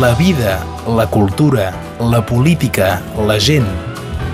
[0.00, 3.66] la vida, la cultura, la política, la gent.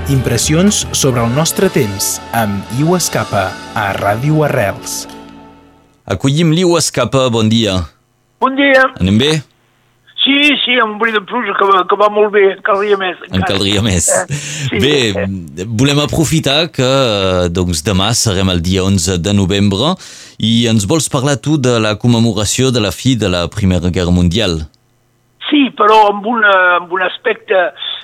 [0.08, 5.04] Impressions sobre el nostre temps amb Iu Escapa a Ràdio Arrels.
[6.08, 7.76] Acollim l'Iu Escapa, bon dia.
[8.40, 8.86] Bon dia.
[9.02, 9.30] Anem bé?
[10.24, 12.96] Sí, sí, amb un bri de pluja que va, que va molt bé, en caldria
[12.96, 13.20] més.
[13.28, 13.52] En encara.
[13.52, 14.08] caldria més.
[14.08, 14.40] Eh,
[14.72, 14.80] sí.
[14.80, 16.90] Bé, volem aprofitar que
[17.52, 19.94] doncs, demà serem el dia 11 de novembre
[20.40, 24.12] i ens vols parlar tu de la commemoració de la fi de la Primera Guerra
[24.12, 24.62] Mundial.
[25.50, 27.60] Sí, però amb, una, amb un aspecte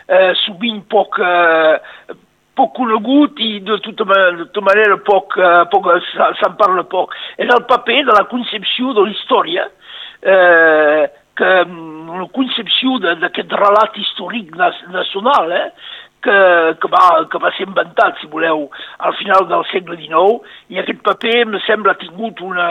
[0.09, 2.15] eh, sovint poc, eh,
[2.57, 6.83] poc conegut i de tota, ma- de tota manera poc, eh, poc se- se'n parla
[6.91, 7.15] poc.
[7.39, 9.69] És el paper de la concepció de la història,
[10.23, 15.71] eh, que mm, una concepció d'aquest relat històric nacional, eh,
[16.27, 16.37] que,
[16.83, 18.67] que, va, que va ser inventat, si voleu,
[19.07, 22.69] al final del segle XIX, i aquest paper, em sembla, ha tingut, una,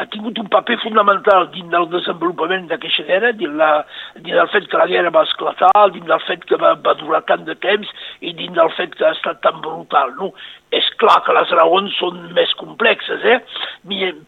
[0.00, 3.70] ha tingut un paper fonamental dins del desenvolupament d'aquesta guerra, dins, la,
[4.16, 7.24] dins del fet que la guerra va esclatar, dins del fet que va, va durar
[7.28, 7.90] tant de temps
[8.24, 10.16] i dins del fet que ha estat tan brutal.
[10.20, 10.32] No?
[10.74, 13.38] És clar que les raons són més complexes, eh?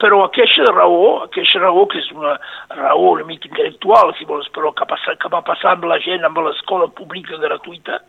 [0.03, 2.35] Però aquesta raó, aquesta raó, que és una
[2.75, 6.25] raó una mica intel·lectual, si vols, però que, passa, que va passar amb la gent,
[6.27, 8.01] amb l'escola pública gratuïta,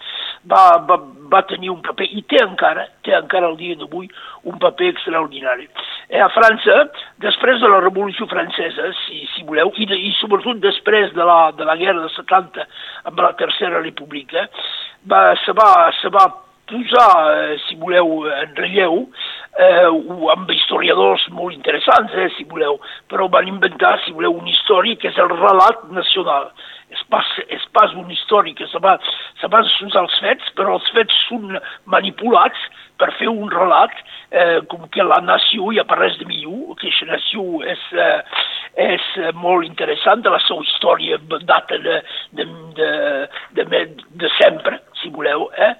[0.50, 0.98] va, va,
[1.32, 4.10] va tenir un paper, i té encara, té encara el dia d'avui,
[4.48, 5.68] un paper extraordinari.
[6.10, 6.80] Eh, a França,
[7.24, 11.40] després de la Revolució Francesa, si, si voleu, i, de, i sobretot després de la,
[11.58, 12.68] de la Guerra de 70
[13.12, 14.48] amb la Tercera República,
[15.08, 16.28] va, se, va, se va
[16.68, 19.10] posar, eh, si voleu, en relleu,
[19.58, 19.88] eh,
[20.34, 22.80] amb historiadors molt interessants, eh, si voleu,
[23.10, 26.52] però van inventar, si voleu, una història que és el relat nacional.
[26.90, 28.98] És pas, és pas una història que se va,
[29.42, 32.62] se va usar els fets, però els fets són manipulats
[32.98, 33.92] per fer un relat
[34.32, 38.22] eh, com que la nació hi res de millor, que aquesta nació és, eh,
[38.88, 42.02] és eh, molt interessant, la seva història data de,
[42.40, 42.48] de,
[42.80, 43.84] de, de,
[44.24, 45.74] de sempre, si voleu, eh?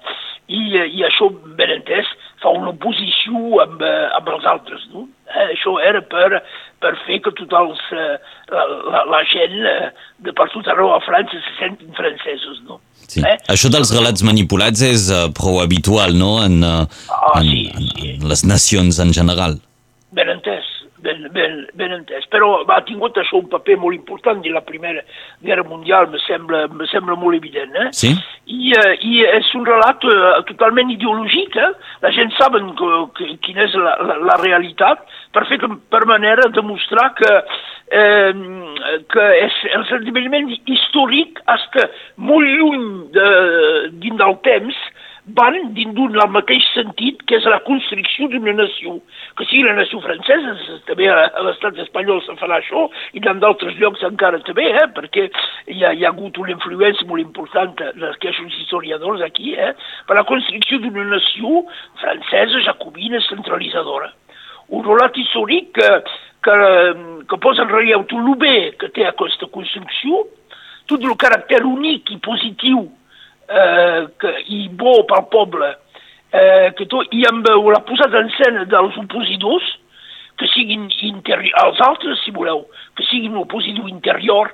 [0.48, 2.08] I, eh, i això, ben entès,
[2.42, 5.04] fa una oposició amb, eh, amb els altres, no?
[5.28, 5.46] Eh?
[5.52, 6.40] Això era per,
[6.80, 8.16] per fer que tots els, eh,
[8.54, 9.90] la, la, la gent eh,
[10.24, 12.80] de per tot arreu a França se sentin francesos, no?
[13.08, 13.22] Sí.
[13.48, 17.62] Això dels relats manipulats és uh, prou habitual, no?, en, uh, Ah, en, sí,
[17.94, 18.10] sí.
[18.18, 19.56] en les nacions en general.
[20.16, 20.67] Ben entès,
[21.18, 22.26] ben, ben, ben entès.
[22.30, 25.02] Però ha tingut això un paper molt important de la Primera
[25.44, 27.74] Guerra Mundial, me sembla, me sembla molt evident.
[27.74, 27.88] Eh?
[27.92, 28.12] Sí?
[28.46, 31.56] I, eh, I és un relat eh, totalment ideològic.
[31.56, 31.70] Eh?
[32.04, 36.04] La gent saben que, que, quina és la, la, la realitat per fer que, per
[36.08, 37.32] manera de demostrar que,
[37.92, 38.32] eh,
[39.12, 43.28] que és, els esdeveniments històrics està molt lluny de,
[44.00, 44.86] dins del temps
[45.36, 48.98] van dins d'un el mateix sentit que és la construcció d'una nació.
[49.36, 50.54] Que sigui la nació francesa,
[50.88, 54.86] també a, a l'estat espanyol se farà això, i en d'altres llocs encara també, eh,
[54.96, 55.28] perquè
[55.74, 59.74] hi ha, hi ha hagut una influència molt important d'aquests historiadors aquí, eh,
[60.08, 61.64] per la construcció d'una nació
[62.00, 64.12] francesa, jacobina, centralitzadora.
[64.68, 65.90] Un relat històric que,
[66.44, 66.58] que,
[67.28, 70.26] que posa en relleu tot el bé que té aquesta construcció,
[70.88, 72.86] tot el caràcter únic i positiu
[73.48, 75.72] eh, que, i bo pel poble,
[76.32, 79.68] eh, que tot, i amb eh, la posada en escena dels opositors,
[80.38, 84.52] que siguin els altres, si voleu, que siguin opositor interior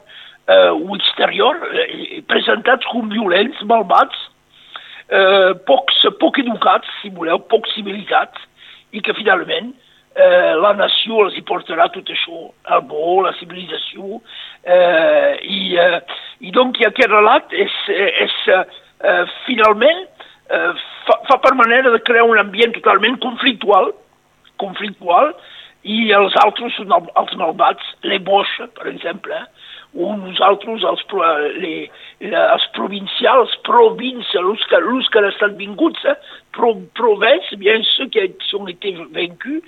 [0.49, 4.17] eh, o exterior, eh, presentats com violents, malvats,
[5.09, 8.49] eh, pocs, poc educats, si voleu, poc civilitzats,
[8.95, 9.75] i que finalment
[10.15, 12.47] eh, la nació els hi portarà tot això,
[12.77, 14.21] el bo, la civilització,
[14.63, 16.01] eh, i, eh,
[16.47, 18.39] i donc aquest relat és, és
[19.05, 20.07] eh, finalment
[20.51, 20.73] eh,
[21.07, 23.93] fa, fa per manera de crear un ambient totalment conflictual,
[24.63, 25.35] conflictual,
[25.85, 29.64] i els altres són el- els malvats, les boixes, per exemple, eh?
[29.95, 31.03] O nosaltres, els,
[31.63, 31.91] les,
[32.27, 36.17] els provincials, provinces, els que, els que han estat vinguts, eh?
[36.57, 38.25] pro, provinces, bien ceux qui,
[38.59, 39.63] ont été vaincus,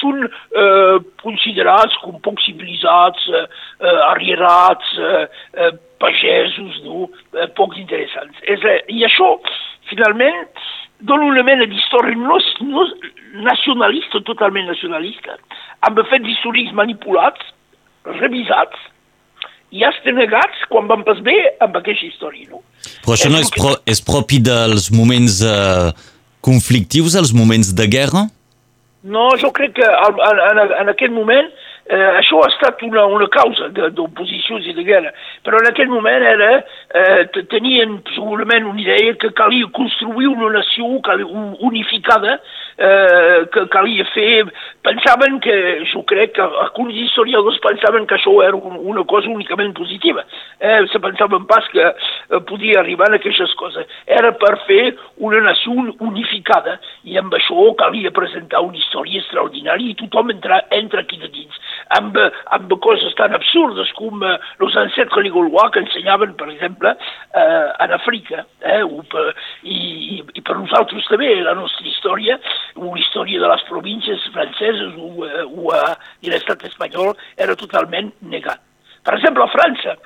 [0.00, 3.46] són eh, considerats com poc civilitzats, eh,
[3.80, 5.24] eh, arrierats, eh,
[5.56, 7.08] eh, pagesos, no?
[7.36, 8.36] eh, poc interessants.
[8.44, 9.32] És, eh, I això,
[9.92, 10.44] finalment,
[11.08, 12.36] dona una mena d'història no,
[12.68, 12.86] no,
[13.48, 15.36] nacionalista, totalment nacionalista,
[15.88, 17.52] amb fets històrics manipulats,
[18.20, 18.88] revisats,
[19.70, 22.48] i estan negats quan van pas bé amb aquesta història.
[22.50, 22.62] No?
[23.04, 25.90] Però això no és, pro, és propi dels moments uh,
[26.44, 28.26] conflictius, els moments de guerra?
[29.00, 30.18] No, jo crec que en,
[30.50, 31.48] en, en aquest moment
[31.90, 35.10] eh, això ha estat una, una causa de- d'oposicions i de guerra,
[35.44, 36.50] però en aquell moment era,
[36.94, 42.38] eh, te- tenien segurament una idea que calia construir una nació calia, un- unificada,
[42.78, 44.46] eh, que calia fer...
[44.82, 45.54] Pensaven que,
[45.92, 50.24] jo crec que alguns historiadors pensaven que això era un, una cosa únicament positiva.
[50.58, 53.86] eh, se pensaven pas que eh, podia arribar a aquestes coses.
[54.06, 59.94] Era per fer una nació unificada i amb això calia presentar una història extraordinària i
[60.00, 61.60] tothom entra, entra aquí de dins,
[61.96, 62.16] amb,
[62.56, 66.94] amb coses tan absurdes com eh, els ancêtres ligolois que ensenyaven, per exemple,
[67.34, 69.26] eh, en Àfrica, eh, per,
[69.62, 72.38] i, i per nosaltres també, la nostra història,
[72.76, 75.92] o la història de les províncies franceses o, eh, o eh,
[76.24, 78.62] de l'estat espanyol era totalment negat.
[79.04, 79.96] Per exemple, a França,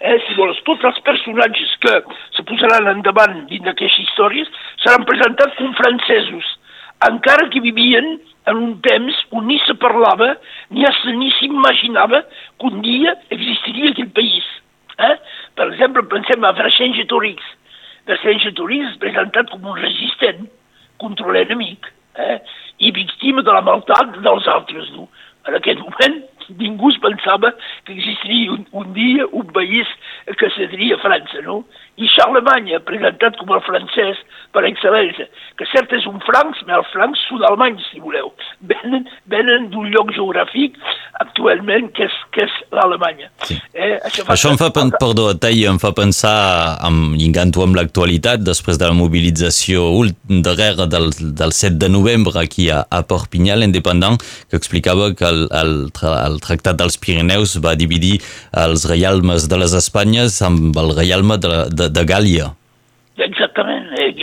[0.00, 1.94] eh, si vols, tots els personatges que
[2.36, 4.50] se posaran endavant dins d'aquestes històries
[4.84, 6.52] seran presentats com francesos,
[7.08, 8.14] encara que vivien
[8.46, 10.34] en un temps on ni se parlava
[10.70, 10.84] ni,
[11.16, 12.22] ni s'imaginava
[12.58, 14.44] que un dia existiria aquell país.
[14.98, 15.16] Eh?
[15.56, 17.42] Per exemple, pensem a Vercingetorix.
[18.06, 20.44] Vercingetorix és presentat com un resistent
[21.00, 21.88] contra l'enemic
[22.20, 22.38] eh?
[22.78, 24.90] i víctima de la maltat dels altres.
[24.96, 25.08] No?
[25.48, 26.20] En aquest moment
[26.58, 27.52] ningú es pensava
[27.84, 29.88] que existiria un, un dia un país
[30.38, 31.64] que seria França, no?
[31.94, 34.18] I Charlemagne, presentat com el francès
[34.54, 38.32] per excel·lència, que cert és un francs, però els francs són alemanys, si voleu.
[38.66, 40.74] Venen, venen d'un lloc geogràfic
[41.22, 43.30] actualment que és, que és l'Alemanya.
[43.46, 43.58] Sí.
[43.72, 46.34] Eh, això, això em fa, pen perdó, Tai, em fa pensar,
[46.82, 49.86] amb, lligant-ho amb l'actualitat, després de la mobilització
[50.42, 54.18] darrere del, del 7 de novembre aquí a, a Perpinyà, l'independent,
[54.50, 58.20] que explicava que el, el, el Tractat dels Pirineus va dividir
[58.64, 62.52] els reialmes de les Espanyes amb el reialme de, de, de Gàlia.
[63.18, 63.73] Exactament,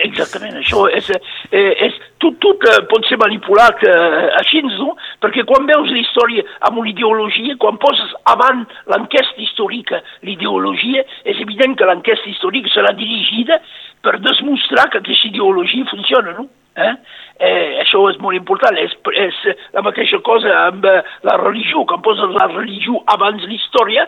[0.06, 0.58] exactament.
[0.62, 1.10] Això és,
[1.52, 4.96] eh, és tot, tot eh, pot ser manipulat eh, així, no?
[5.24, 11.42] Perquè quan veus la història amb una ideologia, quan poses avant l'enquesta històrica l'ideologia, és
[11.44, 13.62] evident que l'enquesta històrica serà dirigida
[14.02, 16.48] per demostrar que aquesta ideologia funciona, no?
[16.76, 16.94] Eh?
[17.42, 19.40] Eh, això és molt important, és, és
[19.76, 24.06] la mateixa cosa amb eh, la religió, quan poses la religió abans l'història,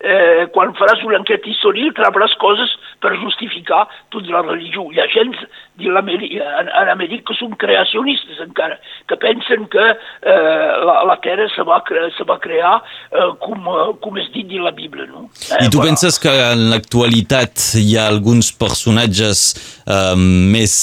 [0.00, 2.72] eh, quan faràs una enquesta històrica trobaràs coses
[3.02, 3.84] per justificar
[4.14, 4.86] tota la religió.
[4.92, 8.78] Hi ha gent en, en Amèrica que són creacionistes encara,
[9.08, 13.68] que pensen que eh, la, la Terra se va, cre se va crear eh, com,
[14.02, 15.06] com és dit en la Bíblia.
[15.10, 15.26] No?
[15.50, 15.90] Eh, I tu voilà.
[15.90, 19.46] penses que en l'actualitat hi ha alguns personatges
[19.86, 20.74] eh, més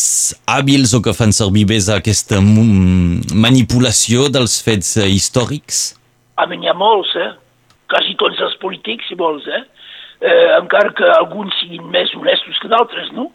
[0.50, 5.94] hàbils o que fan servir més aquesta manipulació dels fets eh, històrics?
[6.38, 7.32] A mi n'hi ha molts, eh?
[7.92, 9.64] Quasi tots els polítics, si vols, eh?
[10.24, 13.32] eh encara que alguns siguin més honestos que d'altres, no?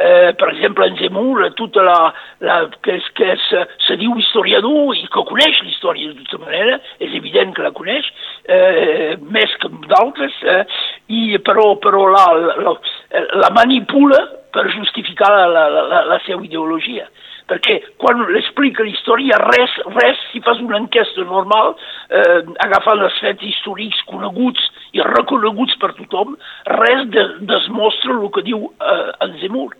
[0.00, 1.96] Eh, per exemple, en Zemmour, tota la,
[2.40, 3.46] la, que, és, que és,
[3.84, 7.74] se diu historiador i que coneix la història de tota manera, és evident que la
[7.76, 8.08] coneix,
[8.48, 10.62] eh, més que d'altres, eh,
[11.12, 12.24] i, però, però la,
[12.64, 12.76] la,
[13.42, 14.22] la manipula
[14.54, 17.10] per justificar la, la, la, la seva ideologia
[17.50, 21.74] perquè quan l'explica la història, res, res, si fas una enquesta normal,
[22.10, 24.66] eh, agafant els fets històrics coneguts
[24.96, 26.36] i reconeguts per tothom,
[26.82, 29.74] res de, desmostra el que diu eh, en Zemmour.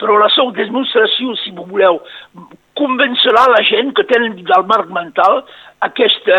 [0.00, 2.00] Però la seva demostració, si m'ho voleu,
[2.74, 5.44] convencerà la gent que tenen del marc mental
[5.86, 6.38] aquesta,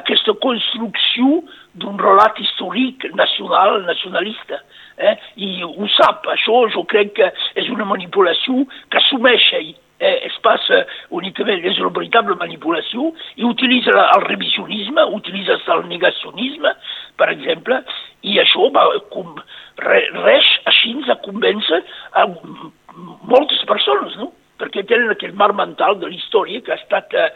[0.00, 1.40] aquesta construcció
[1.80, 4.60] d'un relat històric nacional, nacionalista.
[5.00, 5.14] Eh?
[5.40, 9.48] I ho sap, això jo crec que és una manipulació que assumeix
[10.02, 10.82] eh, es passa
[11.14, 16.74] únicament, és una veritable manipulació i utilitza el revisionisme, utilitza el negacionisme,
[17.20, 17.80] per exemple,
[18.26, 18.84] i això va
[19.14, 19.34] com,
[19.86, 21.82] re, res així ens convèncer
[22.18, 24.32] a moltes persones, no?
[24.62, 27.30] perquè tenen aquell mar mental de la història que ha estat, eh,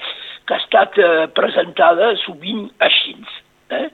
[0.46, 3.16] que ha estat eh, presentada sovint així.
[3.74, 3.86] Eh?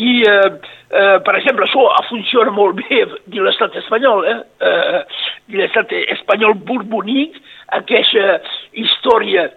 [0.00, 0.52] I, eh,
[0.88, 4.38] eh, per exemple, això funciona molt bé de l'estat espanyol, eh?
[4.64, 5.02] eh
[5.48, 7.36] de l'estat espanyol borbonic,
[7.76, 8.38] aquesta
[8.72, 9.48] història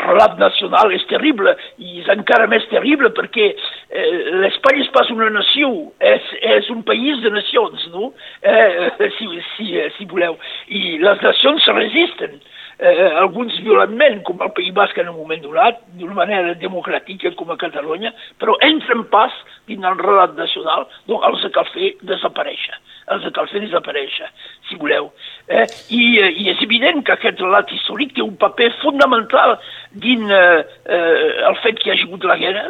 [0.00, 4.06] relat nacional és terrible i és encara més terrible perquè eh,
[4.42, 8.12] l'Espanya és pas una nació, és, és un país de nacions, no?
[8.40, 10.38] Eh, si, si, si voleu.
[10.68, 12.38] I les nacions se resisten
[12.80, 17.52] eh, alguns violentment, com el País Basc en un moment donat, d'una manera democràtica com
[17.52, 19.34] a Catalunya, però entren pas
[19.78, 22.78] el relat nacional, doncs els cal fer desaparèixer,
[23.14, 24.28] els cal fer desaparèixer,
[24.68, 25.10] si voleu.
[25.48, 25.66] Eh?
[25.96, 29.56] I, eh, I és evident que aquest relat històric té un paper fonamental
[30.04, 32.68] dins eh, eh, el fet que hi ha hagut la guerra,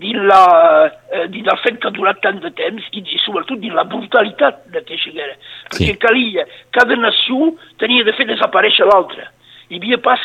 [0.00, 0.44] dins, la,
[1.12, 3.88] eh, dins el fet que ha durat tant de temps i, i sobretot dins la
[3.88, 5.36] brutalitat d'aquesta guerra.
[5.72, 6.00] Perquè sí.
[6.06, 7.52] calia, cada nació
[7.82, 9.30] tenia de fer desaparèixer l'altra
[9.70, 10.20] hi havia pas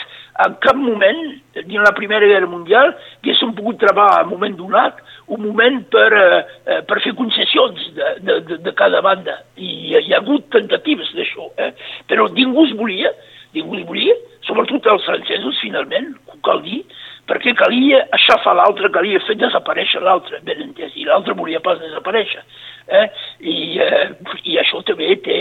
[0.45, 1.21] en cap moment,
[1.55, 5.79] dins la Primera Guerra Mundial, que haguéssim pogut trobar en un moment donat un moment
[5.93, 9.39] per, eh, per fer concessions de, de, de, de cada banda.
[9.57, 11.71] I hi ha hagut tentatives d'això, eh?
[12.09, 13.13] però ningú es volia,
[13.55, 16.13] ningú es volia, sobretot els francesos, finalment,
[16.45, 16.83] cal dir,
[17.25, 22.43] perquè calia aixafar l'altre, calia fer desaparèixer l'altre, ben entès, i l'altre volia pas desaparèixer.
[22.85, 23.07] Eh?
[23.41, 25.39] I, eh, també té,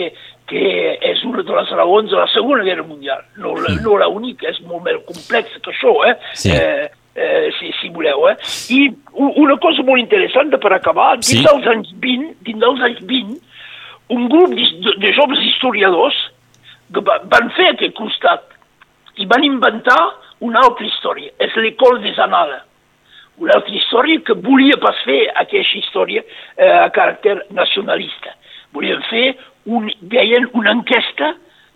[0.49, 0.65] té,
[1.25, 3.25] de les raons de la Segona Guerra Mundial.
[3.37, 6.19] No, la, no la única, és molt més complex que això, eh?
[6.35, 6.53] Sí.
[6.53, 8.29] eh eh, si, si voleu.
[8.29, 8.37] Eh?
[8.75, 11.45] I una cosa molt interessant per acabar, dins Sí.
[11.45, 13.41] dels anys 20, dins dels anys 20,
[14.09, 14.67] un grup de,
[14.99, 16.17] de joves historiadors
[16.93, 18.43] que va, van fer aquest costat
[19.17, 20.01] i van inventar
[20.41, 21.31] una altra història.
[21.39, 22.63] És l'École des Annales.
[23.39, 28.35] Una altra història que volia pas fer aquesta història eh, a caràcter nacionalista.
[28.75, 31.35] Volien fer, un, deien, una enquesta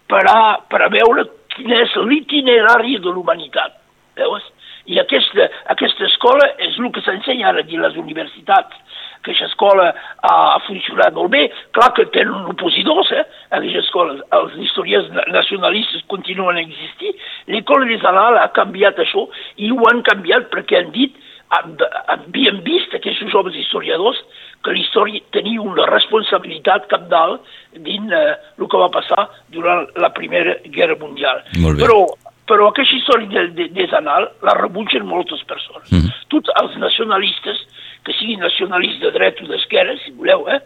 [0.09, 3.77] per a, per a veure quin és l'itinerari de l'humanitat.
[4.19, 4.45] Veus?
[4.89, 8.77] I aquesta, aquesta escola és el que s'ensenya ara a les universitats.
[9.19, 9.91] Aquesta escola
[10.23, 11.43] ha, funcionat molt bé.
[11.77, 13.25] Clar que tenen opositors, eh?
[13.51, 17.13] Aquesta escola, els historiadors na- nacionalistes continuen a existir.
[17.53, 19.27] L'école des Annales ha canviat això
[19.59, 21.17] i ho han canviat perquè han dit,
[21.51, 24.21] havien vist aquests joves historiadors
[24.65, 30.13] que la història tenia una responsabilitat capdalt dins eh, el que va passar durant la
[30.17, 31.45] Primera Guerra Mundial.
[31.79, 32.03] Però
[32.49, 35.91] però aquesta història de, de, des Annals la rebutgen moltes persones.
[35.93, 36.15] Mm.
[36.33, 37.61] Tots els nacionalistes,
[38.07, 40.61] que siguin nacionalistes de dreta o d'esquerra, si voleu, eh,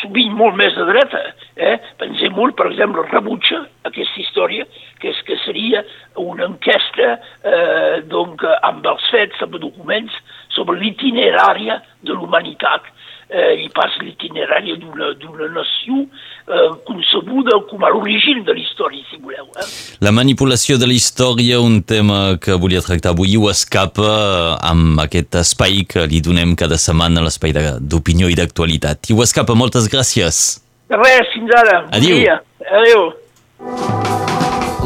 [0.00, 1.20] sovint molt més de dreta,
[1.60, 3.60] eh, pensem molt, per exemple, rebutja
[3.90, 4.64] aquesta història,
[5.00, 5.84] que, és, que seria
[6.20, 8.00] una enquesta eh,
[8.40, 10.12] donc, amb els fets, amb documents,
[10.54, 12.82] sobre l'itinerària de l'humanitat
[13.30, 19.20] eh, i pas l'itinerària d'una nació eh, concebuda com a l'origen de la història, si
[19.22, 19.46] voleu.
[19.60, 19.66] Eh?
[20.00, 25.34] La manipulació de la història, un tema que volia tractar avui, ho escapa amb aquest
[25.44, 29.10] espai que li donem cada setmana, l'espai de- d'opinió i d'actualitat.
[29.10, 30.60] I ho escapa, moltes gràcies.
[30.90, 31.84] Res, fins ara.
[32.00, 32.40] Dia.
[32.66, 34.39] Adéu.